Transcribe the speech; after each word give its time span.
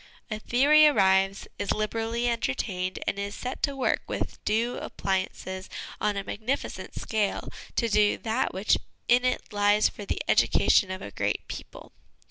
A 0.31 0.39
theory 0.39 0.87
arrives, 0.87 1.47
is 1.59 1.71
liberally 1.73 2.27
entertained, 2.27 2.97
and 3.05 3.19
is 3.19 3.35
set 3.35 3.61
to 3.61 3.75
work 3.75 4.01
with 4.07 4.43
due 4.45 4.77
appliances 4.77 5.69
on 5.99 6.17
a 6.17 6.23
magnificent 6.23 6.95
scale 6.99 7.49
to 7.75 7.87
do 7.87 8.17
that 8.17 8.51
which 8.51 8.79
in 9.07 9.23
it 9.23 9.53
lies 9.53 9.89
for 9.89 10.03
the 10.03 10.19
education 10.27 10.89
of 10.89 11.03
a 11.03 11.11
great 11.11 11.47
people. 11.47 11.91